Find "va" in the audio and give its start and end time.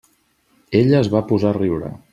1.17-1.25